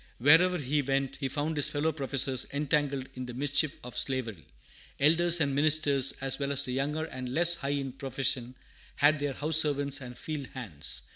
[0.17, 4.47] Wherever he went, he found his fellow professors entangled in the mischief of slavery.
[4.99, 8.55] Elders and ministers, as well as the younger and less high in profession,
[8.95, 11.03] had their house servants and field hands.